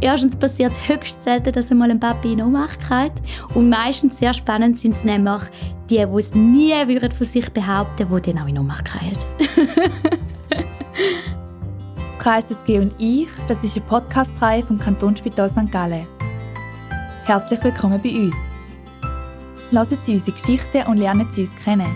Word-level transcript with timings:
Erstens 0.00 0.36
passiert 0.36 0.72
es 0.72 0.88
höchst 0.88 1.24
selten, 1.24 1.52
dass 1.52 1.70
einmal 1.70 1.90
ein 1.90 1.98
Papi 1.98 2.32
in 2.32 2.42
Ohnmacht 2.42 2.78
geht. 2.88 3.12
Und 3.54 3.68
meistens 3.68 4.18
sehr 4.18 4.32
spannend 4.32 4.78
sind 4.78 4.92
es 4.92 5.02
nämlich 5.02 5.42
die, 5.90 5.96
die 5.96 6.18
es 6.18 6.34
nie 6.34 6.72
würden 6.86 7.10
von 7.10 7.26
sich 7.26 7.50
behaupten 7.52 8.08
würden, 8.08 8.22
die 8.22 8.32
dann 8.32 8.42
auch 8.42 8.48
in 8.48 8.58
Ohnmacht 8.58 8.88
gehen. 8.92 9.18
das 11.96 12.18
Kreises 12.18 12.64
G 12.64 12.78
und 12.78 12.94
ich, 12.98 13.28
das 13.48 13.62
ist 13.64 13.76
eine 13.76 13.86
Podcast-Reihe 13.86 14.64
vom 14.64 14.78
Kantonsspital 14.78 15.48
St. 15.48 15.70
Gallen. 15.72 16.06
Herzlich 17.24 17.62
willkommen 17.64 18.00
bei 18.00 18.10
uns. 18.10 18.36
Lassen 19.72 19.98
Sie 20.02 20.12
unsere 20.12 20.32
Geschichten 20.32 20.86
und 20.86 20.98
lernen 20.98 21.28
Sie 21.32 21.42
uns 21.42 21.54
kennen. 21.64 21.94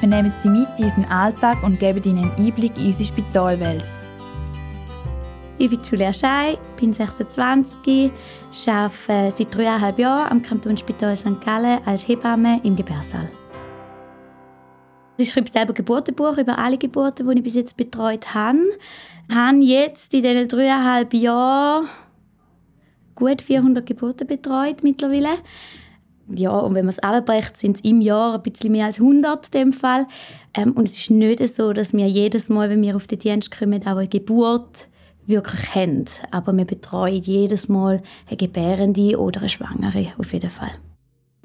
Wir 0.00 0.08
nehmen 0.08 0.32
Sie 0.42 0.48
mit 0.48 0.68
in 0.78 0.84
unseren 0.84 1.04
Alltag 1.06 1.62
und 1.62 1.78
geben 1.78 2.02
Ihnen 2.02 2.30
einen 2.30 2.46
Einblick 2.46 2.76
in 2.76 2.86
unsere 2.86 3.04
Spitalwelt. 3.04 3.84
Ich 5.56 5.70
bin 5.70 5.80
Julia 5.88 6.12
Schei, 6.12 6.58
bin 6.80 6.92
26, 6.92 8.10
arbeite 8.66 9.32
seit 9.36 9.54
dreieinhalb 9.54 10.00
Jahren 10.00 10.32
am 10.32 10.42
Kantonsspital 10.42 11.16
St. 11.16 11.40
Gallen 11.44 11.78
als 11.86 12.08
Hebamme 12.08 12.60
im 12.64 12.74
Gebärsaal. 12.74 13.30
Ich 15.16 15.30
schreibe 15.30 15.48
selber 15.48 15.72
Geburtenbuch 15.72 16.38
über 16.38 16.58
alle 16.58 16.76
Geburten, 16.76 17.28
die 17.28 17.38
ich 17.38 17.44
bis 17.44 17.54
jetzt 17.54 17.76
betreut 17.76 18.34
habe. 18.34 18.58
Ich 19.28 19.34
habe 19.36 19.58
jetzt 19.58 20.12
in 20.12 20.24
diesen 20.24 20.48
dreieinhalb 20.48 21.14
Jahren 21.14 21.88
gut 23.14 23.40
400 23.40 23.86
Geburten 23.86 24.26
betreut 24.26 24.82
mittlerweile. 24.82 25.38
Ja, 26.26 26.50
und 26.50 26.74
wenn 26.74 26.86
man 26.86 26.94
es 26.94 26.98
abbricht, 26.98 27.58
sind 27.58 27.76
es 27.76 27.84
im 27.84 28.00
Jahr 28.00 28.34
ein 28.34 28.42
bisschen 28.42 28.72
mehr 28.72 28.86
als 28.86 28.98
100 28.98 29.46
in 29.46 29.50
dem 29.52 29.72
Fall. 29.72 30.08
Ähm, 30.52 30.72
und 30.72 30.88
es 30.88 30.98
ist 30.98 31.10
nicht 31.10 31.46
so, 31.54 31.72
dass 31.72 31.92
wir 31.92 32.08
jedes 32.08 32.48
Mal, 32.48 32.70
wenn 32.70 32.82
wir 32.82 32.96
auf 32.96 33.06
den 33.06 33.20
Dienst 33.20 33.56
kommen, 33.56 33.86
auch 33.86 33.98
eine 33.98 34.08
Geburt 34.08 34.88
wirklich 35.26 35.74
haben. 35.74 36.04
Aber 36.30 36.52
wir 36.56 36.64
betreuen 36.64 37.22
jedes 37.22 37.68
Mal 37.68 38.02
eine 38.28 38.36
Gebärende 38.36 39.18
oder 39.18 39.40
eine 39.40 39.48
Schwangere 39.48 40.12
auf 40.18 40.32
jeden 40.32 40.50
Fall. 40.50 40.72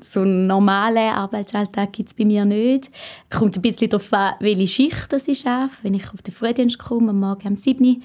So 0.01 0.21
einen 0.21 0.47
normalen 0.47 1.13
Arbeitsalltag 1.13 1.91
gibt 1.91 2.09
es 2.09 2.15
bei 2.15 2.23
mir 2.23 2.45
nicht. 2.45 2.89
Es 3.29 3.37
kommt 3.37 3.57
ein 3.57 3.61
bisschen 3.61 3.89
darauf 3.89 4.13
an, 4.13 4.35
welche 4.39 4.67
Schicht 4.67 5.11
das 5.11 5.27
ich 5.27 5.45
arbeite. 5.45 5.75
Wenn 5.83 5.93
ich 5.93 6.13
auf 6.13 6.21
den 6.21 6.33
Frühdienst 6.33 6.79
komme, 6.79 7.09
am 7.09 7.19
Morgen 7.19 7.49
um 7.49 7.55
7 7.57 7.83
Uhr, 7.83 7.97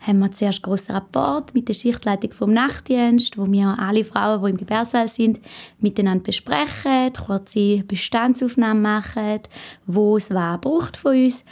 haben 0.00 0.18
wir 0.20 0.32
zuerst 0.32 0.64
einen 0.64 0.70
grossen 0.70 0.92
Rapport 0.92 1.54
mit 1.54 1.68
der 1.68 1.74
Schichtleitung 1.74 2.32
vom 2.32 2.54
Nachtdienst, 2.54 3.36
wo 3.36 3.50
wir 3.50 3.76
alle 3.78 4.04
Frauen, 4.04 4.42
die 4.42 4.50
im 4.50 4.56
Gebärsaal 4.56 5.08
sind, 5.08 5.40
miteinander 5.78 6.24
besprechen, 6.24 7.12
kurze 7.12 7.84
Bestandsaufnahmen 7.84 8.82
machen, 8.82 9.40
wo 9.86 10.16
es 10.16 10.30
was 10.30 10.60
braucht 10.60 10.96
von 10.96 11.16
uns. 11.16 11.44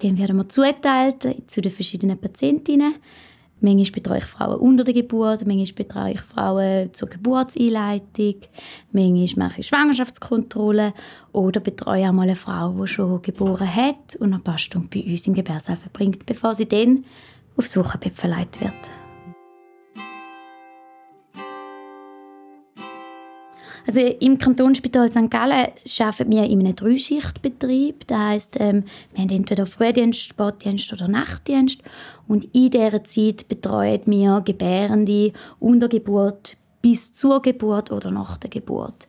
Dann 0.00 0.16
werden 0.18 0.36
wir 0.36 0.48
zuteilt 0.48 1.26
zu 1.48 1.60
den 1.60 1.72
verschiedenen 1.72 2.18
Patientinnen. 2.18 2.94
Manchmal 3.60 3.90
betreue 3.92 4.18
ich 4.18 4.24
Frauen 4.24 4.60
unter 4.60 4.84
der 4.84 4.94
Geburt, 4.94 5.46
manchmal 5.46 5.86
betreue 5.86 6.12
ich 6.12 6.20
Frauen 6.20 6.94
zur 6.94 7.08
Geburtseinleitung, 7.08 8.36
manchmal 8.92 9.48
mache 9.48 9.60
ich 9.60 9.66
Schwangerschaftskontrolle 9.66 10.94
oder 11.32 11.60
betreue 11.60 12.08
auch 12.08 12.12
mal 12.12 12.22
eine 12.22 12.36
Frau, 12.36 12.70
die 12.70 12.86
schon 12.86 13.20
geboren 13.22 13.74
hat 13.74 14.16
und 14.20 14.32
ein 14.32 14.42
paar 14.42 14.58
bei 14.90 15.02
uns 15.02 15.26
im 15.26 15.34
Gebärsaal 15.34 15.76
verbringt, 15.76 16.24
bevor 16.24 16.54
sie 16.54 16.66
dann 16.66 17.04
aufs 17.56 17.76
Wochenbett 17.76 18.14
verleiht 18.14 18.60
wird. 18.60 18.97
Also 23.86 24.00
im 24.00 24.38
Kantonsspital 24.38 25.10
St. 25.10 25.30
Gallen 25.30 25.68
arbeiten 26.00 26.30
wir 26.30 26.44
in 26.44 26.60
einem 26.60 26.76
Dreischichtbetrieb. 26.76 28.06
Das 28.06 28.18
heisst, 28.18 28.56
ähm, 28.60 28.84
wir 29.12 29.22
haben 29.22 29.30
entweder 29.30 29.66
Frühdienst, 29.66 30.20
Sportdienst 30.20 30.92
oder 30.92 31.08
Nachtdienst. 31.08 31.80
Und 32.26 32.44
in 32.54 32.70
dieser 32.70 33.04
Zeit 33.04 33.48
betreuen 33.48 34.02
wir 34.06 34.42
Gebärende 34.44 35.32
unter 35.58 35.88
Geburt 35.88 36.56
bis 36.82 37.12
zur 37.12 37.42
Geburt 37.42 37.90
oder 37.90 38.10
nach 38.10 38.36
der 38.36 38.50
Geburt. 38.50 39.06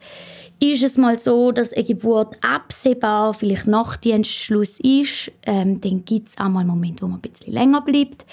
Ist 0.62 0.84
es 0.84 0.98
mal 0.98 1.18
so, 1.18 1.54
dass 1.54 1.72
eine 1.72 1.86
Geburt 1.86 2.36
absehbar 2.42 3.34
vielleicht 3.34 3.66
nach 3.66 3.95
Dienstschluss 3.95 4.80
ist, 4.82 5.32
ähm, 5.44 5.80
dann 5.80 6.04
gibt 6.04 6.30
es 6.30 6.38
auch 6.38 6.50
mal 6.50 6.66
Momente, 6.66 7.04
wo 7.04 7.08
man 7.08 7.20
ein 7.20 7.32
bisschen 7.32 7.54
länger 7.54 7.82
bleibt, 7.82 8.26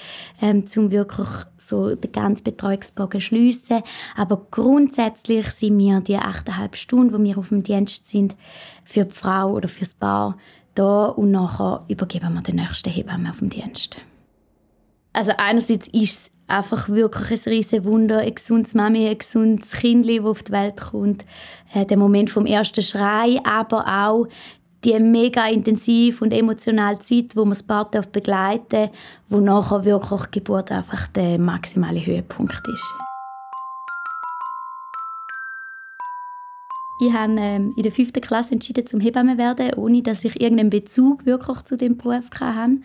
ähm, 0.43 0.65
um 0.77 0.91
wirklich 0.91 1.29
so 1.57 1.95
den 1.95 2.11
ganzen 2.11 2.43
Betreuungsbogen 2.43 3.21
zu 3.21 3.27
schliessen. 3.27 3.83
Aber 4.17 4.45
grundsätzlich 4.51 5.47
sind 5.51 5.79
wir 5.79 6.01
die 6.01 6.17
8,5 6.17 6.75
Stunden, 6.75 7.15
wo 7.15 7.23
wir 7.23 7.39
auf 7.39 7.51
dem 7.51 7.63
Dienst 7.63 8.07
sind, 8.07 8.35
für 8.85 9.05
die 9.05 9.15
Frau 9.15 9.53
oder 9.53 9.69
für 9.69 9.85
das 9.85 9.95
Paar 9.95 10.37
da 10.75 11.07
und 11.07 11.31
nachher 11.31 11.85
übergeben 11.89 12.35
wir 12.35 12.43
den 12.43 12.57
nächsten 12.57 12.91
Hebammen 12.91 13.31
auf 13.31 13.39
dem 13.39 13.51
Dienst. 13.51 13.99
Also 15.17 15.33
einerseits 15.39 15.89
ist 15.89 16.21
es 16.21 16.31
einfach 16.47 16.91
wirklich 16.91 17.47
ein 17.47 17.51
riesen 17.51 17.87
Wunder, 17.87 18.19
ein 18.19 18.35
gesundes 18.35 18.75
Mami, 18.75 19.09
ein 19.09 19.17
gesundes 19.17 19.73
Kind, 19.73 20.07
das 20.07 20.21
auf 20.21 20.43
die 20.43 20.53
Welt 20.53 20.77
kommt. 20.77 21.25
Äh, 21.73 21.87
der 21.87 21.97
Moment 21.97 22.29
vom 22.29 22.45
ersten 22.45 22.83
Schrei, 22.83 23.41
aber 23.43 23.87
auch 23.87 24.27
die 24.85 24.99
mega 25.01 25.49
intensiv 25.49 26.21
und 26.21 26.33
emotionale 26.33 26.99
Zeit, 26.99 27.35
wo 27.35 27.47
man 27.47 27.55
das 27.55 27.63
Paar 27.63 27.91
begleiten 27.91 28.67
darf, 28.69 28.91
wo 29.31 29.41
nachher 29.41 29.87
wirklich 29.87 30.27
die 30.27 30.41
Geburt 30.41 30.71
einfach 30.71 31.07
der 31.09 31.39
maximale 31.39 32.05
Höhepunkt 32.05 32.61
ist. 32.69 32.85
Ich 37.01 37.13
habe 37.13 37.37
ähm, 37.39 37.73
in 37.75 37.83
der 37.83 37.93
fünften 37.93 38.21
Klasse 38.21 38.53
entschieden, 38.53 38.87
zum 38.87 39.01
Hebamme 39.01 39.39
werden, 39.39 39.73
ohne 39.77 40.03
dass 40.03 40.25
ich 40.25 40.39
irgendeinen 40.39 40.71
Bezug 40.71 41.25
wirklich 41.25 41.63
zu 41.63 41.79
dem 41.79 41.97
Beruf 41.97 42.29
hatte 42.39 42.81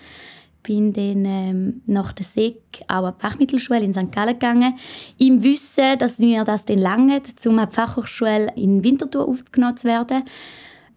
bin 0.64 0.94
dann 0.94 1.26
ähm, 1.26 1.82
nach 1.86 2.12
der 2.12 2.26
SEC 2.26 2.56
auch 2.88 3.04
an 3.04 3.14
die 3.18 3.22
Fachmittelschule 3.22 3.82
in 3.82 3.94
St. 3.94 4.12
Gallen 4.12 4.34
gegangen, 4.34 4.76
im 5.18 5.44
Wissen, 5.44 5.98
dass 6.00 6.20
mir 6.20 6.44
das 6.44 6.66
dann 6.66 6.80
lange, 6.80 7.22
um 7.46 7.60
an 7.60 7.70
die 7.70 7.76
Fachhochschule 7.76 8.54
in 8.56 8.84
Winterthur 8.84 9.28
aufgenommen 9.28 9.78
zu 9.78 9.88
werden. 9.88 10.24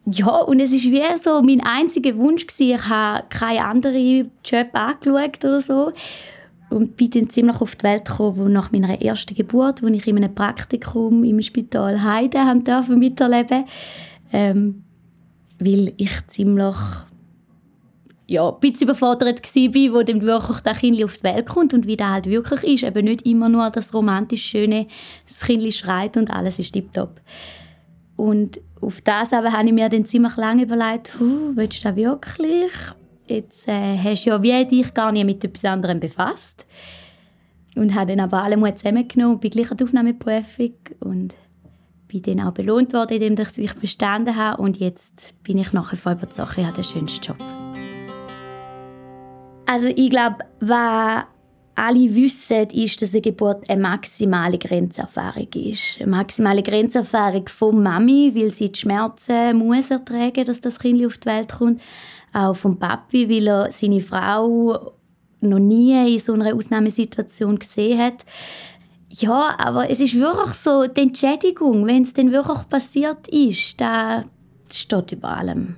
Ja, 0.06 0.36
und 0.36 0.60
es 0.60 0.72
ist 0.72 0.84
wie 0.84 1.02
so 1.22 1.40
mein 1.40 1.62
einziger 1.62 2.16
Wunsch 2.16 2.46
gewesen. 2.46 2.74
Ich 2.74 2.88
habe 2.88 3.24
keinen 3.30 3.64
anderen 3.64 4.30
Job 4.44 4.68
angeschaut 4.74 5.44
oder 5.44 5.60
so 5.60 5.92
und 6.68 6.96
bin 6.96 7.10
dann 7.10 7.30
ziemlich 7.30 7.60
auf 7.60 7.76
die 7.76 7.84
Welt 7.84 8.04
gekommen, 8.04 8.36
wo 8.36 8.48
nach 8.48 8.70
meiner 8.70 9.00
ersten 9.00 9.34
Geburt, 9.34 9.82
wo 9.82 9.86
ich 9.86 10.06
in 10.06 10.16
einem 10.16 10.34
Praktikum 10.34 11.24
im 11.24 11.40
Spital 11.40 12.02
Heide 12.02 12.40
haben 12.40 12.64
miterleben, 12.98 13.64
ähm, 14.32 14.84
weil 15.58 15.94
ich 15.96 16.26
ziemlich 16.26 16.76
ja, 18.26 18.48
ein 18.48 18.60
bisschen 18.60 18.88
überfordert 18.88 19.42
war, 19.44 19.94
wo 19.94 20.02
dann 20.02 20.22
wirklich 20.22 20.60
das 20.60 20.78
Kind 20.78 21.04
auf 21.04 21.18
die 21.18 21.24
Welt 21.24 21.46
kommt 21.46 21.74
und 21.74 21.86
wie 21.86 21.96
das 21.96 22.08
halt 22.08 22.26
wirklich 22.26 22.64
ist. 22.64 22.82
Eben 22.84 23.04
nicht 23.04 23.26
immer 23.26 23.48
nur 23.48 23.68
das 23.70 23.92
romantisch 23.92 24.44
Schöne, 24.44 24.86
das 25.28 25.40
Kind 25.40 25.72
schreit 25.74 26.16
und 26.16 26.30
alles 26.30 26.58
ist 26.58 26.72
tiptop. 26.72 27.20
Und 28.16 28.60
auf 28.80 29.00
das 29.00 29.32
aber 29.32 29.52
habe 29.52 29.66
ich 29.66 29.72
mir 29.72 29.88
dann 29.88 30.06
ziemlich 30.06 30.36
lange 30.36 30.62
überlegt, 30.62 31.18
willst 31.20 31.84
du 31.84 31.88
das 31.88 31.96
wirklich? 31.96 32.72
Jetzt 33.26 33.68
äh, 33.68 33.98
hast 33.98 34.24
du 34.24 34.30
ja 34.30 34.42
wie 34.42 34.64
dich 34.66 34.92
gar 34.94 35.10
nicht 35.10 35.24
mit 35.24 35.44
etwas 35.44 35.64
anderem 35.64 36.00
befasst. 36.00 36.66
Und 37.76 37.94
habe 37.94 38.14
dann 38.14 38.20
aber 38.20 38.42
alle 38.42 38.56
Mut 38.56 38.78
zusammengenommen, 38.78 39.40
bin 39.40 39.50
gleich 39.50 39.70
an 39.70 39.76
die 39.76 39.84
Aufnahmeprüfung 39.84 40.74
und 41.00 41.34
bin 42.06 42.22
dann 42.22 42.46
auch 42.46 42.52
belohnt 42.52 42.92
worden, 42.92 43.20
indem 43.20 43.46
ich 43.56 43.74
bestanden 43.74 44.36
habe. 44.36 44.62
Und 44.62 44.76
jetzt 44.78 45.34
bin 45.42 45.58
ich 45.58 45.72
nachher 45.72 45.96
voll 45.96 46.12
überzeugt, 46.12 46.56
ich 46.56 46.64
habe 46.64 46.74
den 46.74 46.84
schönsten 46.84 47.20
Job. 47.20 47.63
Also 49.66 49.86
ich 49.86 50.10
glaube, 50.10 50.38
was 50.60 51.24
alle 51.74 52.14
wissen, 52.14 52.68
ist, 52.70 53.02
dass 53.02 53.12
eine 53.12 53.22
Geburt 53.22 53.68
eine 53.68 53.82
maximale 53.82 54.58
Grenzerfahrung 54.58 55.48
ist. 55.54 56.00
Eine 56.00 56.10
maximale 56.10 56.62
Grenzerfahrung 56.62 57.48
von 57.48 57.82
Mami, 57.82 58.32
weil 58.34 58.50
sie 58.50 58.70
die 58.70 58.78
Schmerzen 58.78 59.56
muss 59.56 59.90
ertragen, 59.90 60.44
dass 60.44 60.60
das 60.60 60.78
Kind 60.78 61.04
auf 61.04 61.18
die 61.18 61.26
Welt 61.26 61.52
kommt. 61.52 61.80
Auch 62.32 62.54
vom 62.54 62.78
Papi, 62.78 63.28
weil 63.28 63.48
er 63.48 63.72
seine 63.72 64.00
Frau 64.00 64.92
noch 65.40 65.58
nie 65.58 66.14
in 66.14 66.20
so 66.20 66.32
einer 66.32 66.54
Ausnahmesituation 66.54 67.58
gesehen 67.58 67.98
hat. 67.98 68.24
Ja, 69.08 69.54
aber 69.58 69.88
es 69.88 70.00
ist 70.00 70.14
wirklich 70.14 70.54
so, 70.54 70.86
die 70.86 71.02
Entschädigung, 71.02 71.86
wenn 71.86 72.02
es 72.02 72.12
dann 72.12 72.32
wirklich 72.32 72.68
passiert 72.68 73.28
ist, 73.28 73.80
das 73.80 74.24
steht 74.72 75.12
über 75.12 75.36
allem 75.36 75.76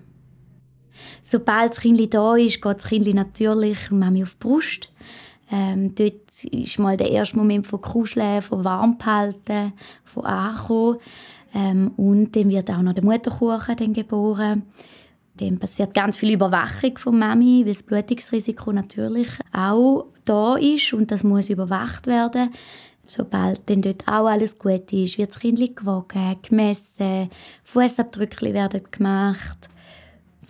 sobald 1.27 1.73
das 1.73 1.81
Kind 1.81 2.15
da 2.15 2.37
ist, 2.37 2.63
geht 2.63 2.77
das 2.77 2.87
Kind 2.87 3.13
natürlich 3.13 3.91
Mami 3.91 4.23
auf 4.23 4.35
die 4.35 4.47
Brust. 4.47 4.89
Ähm, 5.51 5.95
dort 5.95 6.45
ist 6.45 6.79
mal 6.79 6.97
der 6.97 7.11
erste 7.11 7.37
Moment 7.37 7.67
von 7.67 7.81
Kuscheln, 7.81 8.43
von 8.43 8.65
Warmhalten, 8.65 9.73
von 10.05 10.25
Ankommen. 10.25 10.99
Ähm, 11.53 11.93
und 11.97 12.35
dann 12.35 12.49
wird 12.49 12.71
auch 12.71 12.83
noch 12.83 12.95
der 12.95 13.05
Mutterkuchen 13.05 13.77
dann 13.77 13.93
geboren. 13.93 14.63
Dann 15.39 15.59
passiert 15.59 15.95
ganz 15.95 16.17
viel 16.17 16.33
Überwachung 16.33 16.97
von 16.97 17.19
Mami, 17.19 17.65
weil 17.65 17.73
das 17.73 17.83
Blutungsrisiko 17.83 18.73
natürlich 18.73 19.29
auch 19.53 20.07
da 20.25 20.57
ist 20.57 20.93
und 20.93 21.11
das 21.11 21.25
muss 21.25 21.51
überwacht 21.51 22.07
werden. 22.07 22.51
Sobald 23.05 23.69
dann 23.69 23.83
dort 23.83 24.07
auch 24.09 24.27
alles 24.27 24.59
gut 24.59 24.93
ist, 24.93 25.19
wird 25.19 25.31
das 25.31 25.39
Kind 25.39 25.77
gewogen, 25.77 26.37
gemessen, 26.43 27.31
Fußabdrücke 27.63 28.53
werden 28.53 28.83
gemacht. 28.91 29.69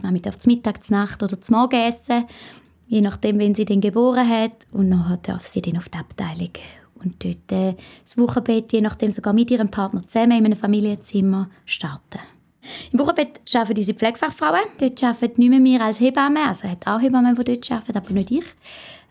Mami 0.03 0.21
darf 0.21 0.39
zum 0.39 0.53
Mittag, 0.53 0.85
zur 0.85 0.97
Nacht 0.97 1.23
oder 1.23 1.41
zum 1.41 1.57
Morgen 1.57 1.81
essen, 1.81 2.25
je 2.87 3.01
nachdem, 3.01 3.39
wenn 3.39 3.55
sie 3.55 3.65
den 3.65 3.81
geboren 3.81 4.29
hat. 4.29 4.67
Und 4.73 4.91
dann 4.91 5.19
darf 5.23 5.47
sie 5.47 5.63
dann 5.63 5.79
auf 5.79 5.89
die 5.89 5.99
Abteilung 5.99 6.51
und 7.03 7.25
dort 7.25 7.53
äh, 7.53 7.75
das 8.05 8.17
Wochenbett, 8.19 8.73
je 8.73 8.81
nachdem 8.81 9.11
sogar 9.11 9.33
mit 9.33 9.51
ihrem 9.51 9.69
Partner 9.69 10.07
zusammen 10.07 10.39
in 10.39 10.47
einem 10.47 10.57
Familienzimmer 10.57 11.51
starten. 11.65 12.21
Im 12.93 12.99
Wochenbett 12.99 13.41
arbeiten 13.55 13.79
unsere 13.79 13.97
Pflegefachfrauen. 13.97 14.61
Dort 14.79 15.05
arbeiten 15.05 15.41
nicht 15.41 15.51
mehr 15.51 15.63
wir 15.63 15.85
als 15.85 16.01
Hebamme. 16.01 16.49
Also 16.49 16.65
es 16.65 16.73
hat 16.73 16.87
auch 16.87 17.01
Hebammen, 17.01 17.37
die 17.37 17.45
dort 17.45 17.71
arbeiten, 17.71 17.97
aber 17.97 18.13
nicht 18.13 18.31
ich. 18.33 18.45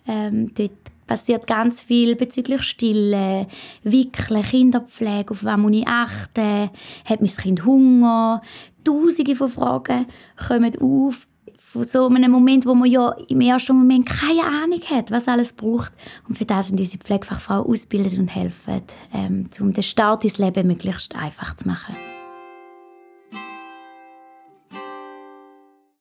Ähm, 0.08 0.52
dort 0.54 0.72
passiert 1.08 1.48
ganz 1.48 1.84
viel 1.84 2.16
bezüglich 2.16 2.64
Stille, 2.64 3.48
Wickeln, 3.84 4.44
Kinderpflege, 4.44 5.32
auf 5.32 5.44
was 5.44 5.58
muss 5.58 5.72
ich 5.72 5.88
achten, 5.88 6.70
hat 7.06 7.22
mein 7.22 7.38
Kind 7.38 7.66
Hunger. 7.66 8.42
Tausende 8.86 9.36
von 9.36 9.50
Fragen 9.50 10.06
kommen 10.48 10.78
auf 10.80 11.28
von 11.58 11.84
so 11.84 12.08
einem 12.08 12.32
Moment, 12.32 12.66
wo 12.66 12.74
man 12.74 12.90
ja 12.90 13.10
im 13.28 13.42
ersten 13.42 13.76
Moment 13.76 14.06
keine 14.06 14.44
Ahnung 14.44 14.80
hat, 14.90 15.12
was 15.12 15.28
alles 15.28 15.52
braucht. 15.52 15.92
Und 16.26 16.38
für 16.38 16.46
das 16.46 16.70
sind 16.70 16.80
unsere 16.80 17.00
Pflegefachfrauen 17.00 17.66
ausgebildet 17.66 18.18
und 18.18 18.30
helfen, 18.30 18.82
ähm, 19.14 19.50
um 19.60 19.74
den 19.74 19.84
Start 19.84 20.24
ins 20.24 20.38
Leben 20.38 20.68
möglichst 20.68 21.18
einfach 21.18 21.54
zu 21.58 21.68
machen. 21.68 21.94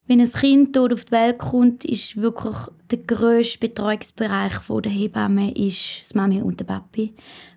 Wenn 0.07 0.21
ein 0.21 0.31
Kind 0.31 0.77
tot 0.77 0.93
auf 0.93 1.07
die 1.07 1.13
Welt 1.13 1.39
kommt, 1.39 1.85
ist 1.85 2.19
wirklich 2.19 2.55
der 2.91 2.99
grösste 2.99 3.59
Betreuungsbereich 3.59 4.53
der 4.69 4.93
Hebamme 4.93 5.51
ist 5.57 6.03
das 6.03 6.15
Mami 6.15 6.41
und 6.41 6.61
der 6.61 6.67
Papi, 6.67 7.15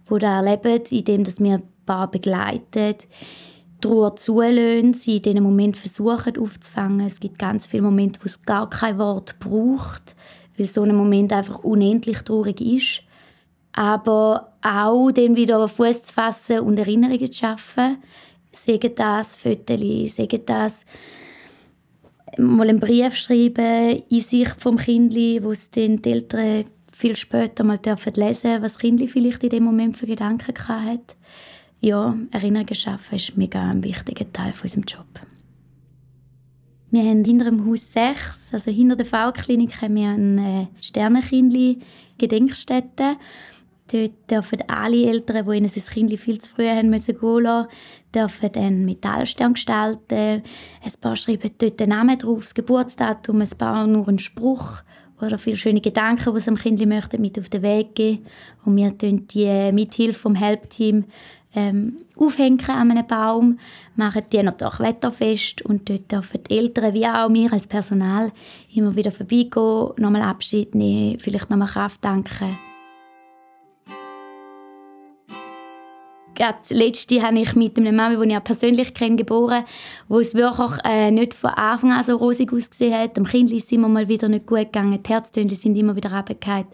wo 0.07 0.17
da 0.17 0.37
erleben, 0.37 0.81
indem 0.89 1.27
wir 1.27 1.61
Paar 1.85 2.09
begleiten, 2.09 2.95
Ruhe 3.85 4.15
zulassen, 4.15 4.93
sie 4.93 5.17
in 5.17 5.21
diesem 5.21 5.43
Moment 5.43 5.77
versuchen 5.77 6.37
aufzufangen. 6.37 7.05
Es 7.05 7.19
gibt 7.19 7.37
ganz 7.37 7.67
viele 7.67 7.83
Momente, 7.83 8.19
wo 8.21 8.25
es 8.25 8.41
gar 8.41 8.69
kein 8.69 8.97
Wort 8.97 9.37
braucht, 9.39 10.15
weil 10.57 10.67
so 10.67 10.83
ein 10.83 10.95
Moment 10.95 11.33
einfach 11.33 11.63
unendlich 11.63 12.19
traurig 12.19 12.61
ist. 12.61 13.01
Aber 13.73 14.53
auch 14.61 15.11
dann 15.11 15.35
wieder 15.35 15.67
Fuß 15.67 16.03
zu 16.03 16.13
fassen 16.13 16.59
und 16.61 16.79
Erinnerungen 16.79 17.31
zu 17.31 17.39
schaffen. 17.39 17.97
Sagen 18.51 18.91
das, 18.95 19.35
Fotos, 19.37 20.15
sagen 20.15 20.41
das 20.45 20.83
mal 22.37 22.69
einen 22.69 22.79
Brief 22.79 23.15
schreiben 23.15 24.03
in 24.09 24.21
Sicht 24.21 24.55
vom 24.59 24.77
Kindli, 24.77 25.43
wo 25.43 25.51
es 25.51 25.69
dann 25.71 26.01
die 26.01 26.11
Eltern 26.11 26.65
viel 26.91 27.15
später 27.15 27.63
mal 27.63 27.77
dürfen 27.77 28.13
lesen, 28.13 28.61
was 28.61 28.79
Kindli 28.79 29.07
vielleicht 29.07 29.43
in 29.43 29.49
dem 29.49 29.63
Moment 29.63 29.97
für 29.97 30.07
Gedanken 30.07 30.55
hat. 30.67 31.15
Ja, 31.79 32.17
Erinnerungen 32.31 32.73
schaffen 32.73 33.15
ist 33.15 33.37
mega 33.37 33.61
ein 33.61 33.83
wichtiger 33.83 34.31
Teil 34.31 34.51
von 34.51 34.63
unserem 34.63 34.83
Job. 34.83 35.05
Wir 36.89 37.03
haben 37.03 37.23
hinter 37.25 37.45
dem 37.45 37.65
Haus 37.65 37.93
6, 37.93 38.53
also 38.53 38.71
hinter 38.71 38.95
der 38.95 39.05
V-Klinik, 39.05 39.81
haben 39.81 39.97
eine 39.97 40.69
Sternenkindli 40.81 41.79
Gedenkstätte. 42.17 43.17
Dort 43.91 44.31
dürfen 44.31 44.63
alle 44.67 45.05
Eltern, 45.05 45.45
die 45.45 45.57
ihnen 45.57 45.71
das 45.73 45.89
Kind 45.89 46.17
viel 46.19 46.39
zu 46.39 46.51
früh 46.51 46.67
haben 46.67 46.89
müssen 46.89 47.19
gehen 47.19 47.43
lassen, 47.43 47.69
dürfen 48.13 48.55
einen 48.55 48.85
Metallstern 48.85 49.53
gestalten. 49.53 50.43
Ein 50.83 50.91
paar 50.99 51.15
schreiben 51.15 51.51
dort 51.57 51.79
den 51.79 51.89
Namen 51.89 52.17
drauf, 52.17 52.43
das 52.43 52.55
Geburtsdatum, 52.55 53.41
ein 53.41 53.49
paar 53.57 53.85
nur 53.85 54.07
einen 54.07 54.19
Spruch 54.19 54.81
oder 55.21 55.37
viele 55.37 55.57
schöne 55.57 55.81
Gedanken, 55.81 56.33
die 56.33 56.39
sie 56.39 56.45
dem 56.45 56.57
Kind 56.57 56.85
möchten, 56.85 57.21
mit 57.21 57.39
auf 57.39 57.49
den 57.49 57.63
Weg 57.63 57.95
geben. 57.95 58.25
Und 58.65 58.75
wir 58.75 58.97
tun 58.97 59.27
die 59.27 59.71
mit 59.71 59.93
Hilfe 59.93 60.19
vom 60.19 60.35
Helpteam 60.35 61.05
ähm, 61.57 61.97
aufhängen 62.15 62.61
an 62.69 62.91
einem 62.91 63.07
Baum, 63.07 63.59
machen 63.95 64.21
die 64.31 64.43
natürlich 64.43 64.79
wetterfest 64.79 65.63
und 65.63 65.89
dort 65.89 66.11
dürfen 66.11 66.43
die 66.43 66.55
Eltern 66.55 66.93
wie 66.93 67.07
auch 67.07 67.33
wir 67.33 67.51
als 67.51 67.65
Personal 67.65 68.31
immer 68.73 68.95
wieder 68.95 69.11
vorbeigehen, 69.11 69.89
nochmal 69.97 70.21
Abschied 70.21 70.75
nehmen, 70.75 71.19
vielleicht 71.19 71.49
nochmal 71.49 71.67
Kraft 71.67 72.05
danken. 72.05 72.66
Gerade 76.37 76.59
letzte 76.69 77.21
habe 77.21 77.39
ich 77.39 77.55
mit 77.55 77.77
einem 77.77 77.95
Mann, 77.95 78.17
den 78.17 78.29
ich 78.29 78.43
persönlich 78.43 78.93
kenne, 78.93 79.17
geboren, 79.17 79.65
wo 80.07 80.19
es 80.19 80.35
wirklich 80.35 80.79
äh, 80.85 81.11
nicht 81.11 81.33
von 81.33 81.49
Anfang 81.49 81.91
an 81.91 82.03
so 82.03 82.15
rosig 82.15 82.53
ausgesehen 82.53 82.93
hat. 82.93 83.17
Dem 83.17 83.25
Kind 83.25 83.51
ist 83.51 83.65
es 83.65 83.71
immer 83.71 83.89
mal 83.89 84.07
wieder 84.07 84.29
nicht 84.29 84.45
gut 84.45 84.59
gegangen. 84.59 85.01
Die 85.01 85.09
Herztöne 85.09 85.49
sind 85.55 85.75
immer 85.75 85.95
wieder 85.95 86.13
runtergefallen. 86.13 86.67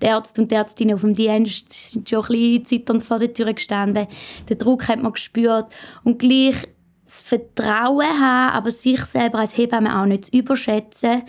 Die 0.00 0.06
Ärzte 0.06 0.42
und 0.42 0.50
die 0.50 0.54
Ärztinnen 0.54 0.94
auf 0.94 1.02
dem 1.02 1.14
Dienst 1.14 1.72
sind 1.72 2.08
schon 2.08 2.24
ein 2.24 2.28
bisschen 2.28 2.64
zitternd 2.64 3.04
vor 3.04 3.18
der 3.18 3.32
Tür 3.32 3.52
gestanden. 3.52 4.08
Den 4.48 4.58
Druck 4.58 4.88
hat 4.88 5.02
man 5.02 5.12
gespürt. 5.12 5.66
Und 6.02 6.18
gleich 6.18 6.56
das 7.04 7.20
Vertrauen 7.20 8.18
haben, 8.18 8.54
aber 8.54 8.70
sich 8.70 9.04
selber 9.04 9.40
als 9.40 9.56
Hebamme 9.56 10.00
auch 10.00 10.06
nicht 10.06 10.26
zu 10.26 10.32
überschätzen, 10.38 11.22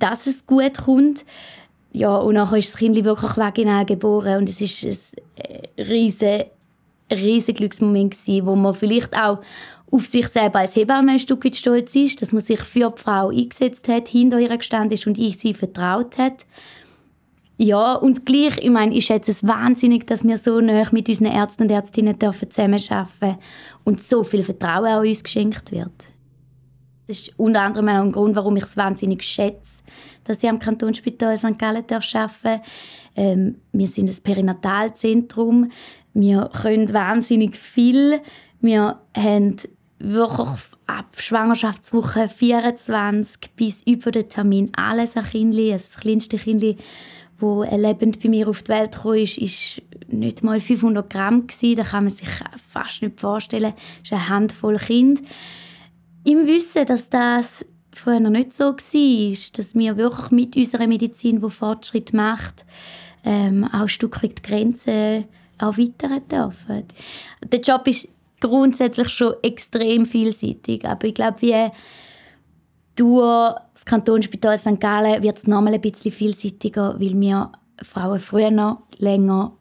dass 0.00 0.26
es 0.26 0.44
gut 0.44 0.78
kommt. 0.84 1.24
Ja, 1.92 2.16
und 2.16 2.34
nachher 2.34 2.58
ist 2.58 2.72
das 2.72 2.78
Kind 2.78 3.02
wirklich 3.02 3.36
vaginal 3.36 3.86
geboren 3.86 4.38
und 4.38 4.48
es 4.48 4.60
ist 4.60 4.84
ein 4.84 4.98
äh, 5.36 5.82
riesiges 5.82 6.46
riesiger 7.12 7.58
Glücksmoment 7.58 8.12
gewesen, 8.12 8.46
wo 8.46 8.54
man 8.54 8.74
vielleicht 8.74 9.16
auch 9.16 9.40
auf 9.90 10.06
sich 10.06 10.28
selber 10.28 10.60
als 10.60 10.76
Hebamme 10.76 11.12
ein 11.12 11.18
Stück 11.18 11.44
weit 11.44 11.56
stolz 11.56 11.94
ist, 11.94 12.20
dass 12.20 12.32
man 12.32 12.42
sich 12.42 12.60
für 12.60 12.92
die 12.94 13.02
Frau 13.02 13.30
eingesetzt 13.30 13.88
hat, 13.88 14.08
hinter 14.08 14.38
ihr 14.38 14.56
gestanden 14.56 14.92
ist 14.92 15.06
und 15.06 15.18
ich 15.18 15.38
sie 15.38 15.54
vertraut 15.54 16.18
hat. 16.18 16.44
Ja, 17.56 17.94
und 17.94 18.24
gleich, 18.24 18.58
ich 18.58 18.70
meine, 18.70 18.94
ich 18.94 19.06
schätze 19.06 19.32
es 19.32 19.44
wahnsinnig, 19.44 20.06
dass 20.06 20.24
wir 20.24 20.36
so 20.36 20.60
nah 20.60 20.86
mit 20.92 21.08
unseren 21.08 21.32
Ärzten 21.32 21.64
und 21.64 21.70
Ärztinnen 21.70 22.16
dürfen 22.16 22.50
zusammenarbeiten 22.50 23.38
und 23.82 24.00
so 24.00 24.22
viel 24.22 24.44
Vertrauen 24.44 24.86
an 24.86 25.06
uns 25.06 25.24
geschenkt 25.24 25.72
wird. 25.72 25.90
Das 27.08 27.20
ist 27.20 27.32
unter 27.36 27.62
anderem 27.62 27.88
auch 27.88 28.02
ein 28.02 28.12
Grund, 28.12 28.36
warum 28.36 28.56
ich 28.56 28.64
es 28.64 28.76
wahnsinnig 28.76 29.24
schätze, 29.24 29.82
dass 30.24 30.42
ich 30.42 30.48
am 30.48 30.60
Kantonsspital 30.60 31.36
St. 31.36 31.58
Gallen 31.58 31.84
arbeiten 31.90 32.04
darf. 32.12 32.42
Ähm, 33.16 33.56
wir 33.72 33.88
sind 33.88 34.08
ein 34.08 34.22
Perinatalzentrum. 34.22 35.72
Wir 36.20 36.50
können 36.62 36.92
wahnsinnig 36.92 37.56
viel. 37.56 38.20
Wir 38.60 38.98
haben 39.16 39.56
wirklich 40.00 40.48
ab 40.88 41.06
Schwangerschaftswoche 41.16 42.28
24 42.28 43.52
bis 43.54 43.82
über 43.82 44.10
den 44.10 44.28
Termin 44.28 44.72
alles 44.74 45.16
ein. 45.16 45.24
Also 45.24 45.70
das 45.70 45.96
kleinste 45.96 46.38
Kindli, 46.38 46.76
das 47.40 47.70
lebend 47.78 48.20
bei 48.20 48.28
mir 48.28 48.48
auf 48.48 48.64
die 48.64 48.70
Welt 48.70 48.98
kam, 49.00 49.14
ist, 49.14 49.38
ist 49.38 49.82
nicht 50.08 50.42
mal 50.42 50.58
500 50.58 51.08
Gramm 51.08 51.46
gewesen. 51.46 51.76
Das 51.76 51.90
kann 51.90 52.04
man 52.04 52.12
sich 52.12 52.28
fast 52.68 53.00
nicht 53.00 53.20
vorstellen. 53.20 53.74
Das 54.00 54.10
ist 54.10 54.12
eine 54.12 54.28
Handvoll 54.28 54.78
Kind. 54.78 55.22
Im 56.24 56.48
Wissen, 56.48 56.84
dass 56.84 57.10
das 57.10 57.64
noch 58.04 58.30
nicht 58.30 58.52
so 58.52 58.64
war, 58.64 59.36
dass 59.56 59.74
wir 59.76 59.96
wirklich 59.96 60.30
mit 60.32 60.56
unserer 60.56 60.88
Medizin, 60.88 61.40
die 61.40 61.50
Fortschritt 61.50 62.12
macht, 62.12 62.64
ähm, 63.24 63.64
auch 63.72 63.82
ein 63.82 63.88
Stück 63.88 64.20
weit 64.24 64.38
die 64.38 64.42
Grenzen 64.42 65.24
erweitern 65.58 66.22
dürfen. 66.30 66.84
Der 67.44 67.60
Job 67.60 67.86
ist 67.86 68.08
grundsätzlich 68.40 69.08
schon 69.08 69.34
extrem 69.42 70.06
vielseitig, 70.06 70.86
aber 70.86 71.08
ich 71.08 71.14
glaube, 71.14 71.40
wie 71.42 71.70
durch 72.96 73.56
das 73.74 73.84
Kantonsspital 73.84 74.58
St. 74.58 74.80
Gallen 74.80 75.22
wird 75.22 75.38
es 75.38 75.46
nochmal 75.46 75.74
ein 75.74 75.80
bisschen 75.80 76.10
vielseitiger, 76.10 76.98
weil 76.98 77.18
wir 77.20 77.52
Frauen 77.82 78.18
früher 78.18 78.50
noch 78.50 78.82
länger 78.96 79.52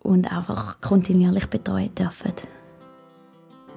und 0.00 0.30
einfach 0.32 0.80
kontinuierlich 0.80 1.46
betreuen 1.46 1.94
dürfen. 1.94 2.32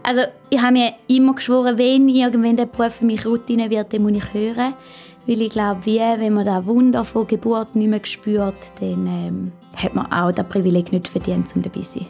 Also 0.03 0.21
ich 0.49 0.61
habe 0.61 0.73
mir 0.73 0.93
immer 1.07 1.35
geschworen, 1.35 1.77
wenn 1.77 2.07
irgendwann 2.07 2.55
der 2.55 2.65
Beruf 2.65 2.95
für 2.95 3.05
mich 3.05 3.25
Routine 3.25 3.69
wird, 3.69 3.93
dann 3.93 4.03
muss 4.03 4.13
ich 4.13 4.33
hören. 4.33 4.73
Weil 5.25 5.41
ich 5.41 5.49
glaube, 5.49 5.85
wie, 5.85 5.99
wenn 5.99 6.33
man 6.33 6.45
das 6.45 6.65
Wunder 6.65 7.05
von 7.05 7.27
Geburt 7.27 7.75
nicht 7.75 7.89
mehr 7.89 8.01
spürt, 8.03 8.55
dann 8.79 9.07
ähm, 9.07 9.51
hat 9.75 9.93
man 9.93 10.11
auch 10.11 10.31
das 10.31 10.47
Privileg 10.47 10.91
nicht 10.91 11.07
verdient, 11.07 11.47
um 11.55 11.61
dabei 11.61 11.81
zu 11.81 11.99
sein. 11.99 12.07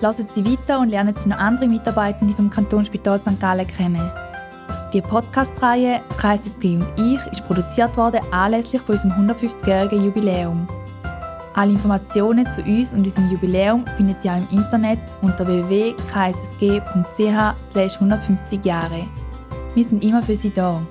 Lassen 0.00 0.26
Sie 0.34 0.44
weiter 0.44 0.80
und 0.80 0.88
lernen 0.88 1.14
Sie 1.18 1.28
noch 1.28 1.36
andere 1.36 1.68
Mitarbeitende 1.68 2.34
vom 2.34 2.48
Kantonsspital 2.48 3.18
St. 3.18 3.38
Gallen 3.38 3.66
kennen. 3.66 4.10
Die 4.94 5.02
Podcast-Reihe 5.02 6.00
«KSSG 6.16 6.76
und 6.76 6.88
ich» 6.96 7.20
ist 7.32 7.44
produziert 7.44 7.96
worden 7.96 8.20
anlässlich 8.32 8.80
von 8.82 8.94
unserem 8.96 9.28
150-jährigen 9.28 10.06
Jubiläum. 10.06 10.66
Alle 11.54 11.72
Informationen 11.72 12.46
zu 12.54 12.62
uns 12.62 12.92
und 12.92 13.04
unserem 13.04 13.30
Jubiläum 13.30 13.84
finden 13.96 14.16
Sie 14.18 14.30
auch 14.30 14.38
im 14.38 14.48
Internet 14.50 14.98
unter 15.20 15.46
www.kssg.ch 15.46 15.96
150 17.76 18.64
Jahre. 18.64 19.06
Wir 19.74 19.84
sind 19.84 20.02
immer 20.02 20.22
für 20.22 20.34
Sie 20.34 20.50
da. 20.50 20.82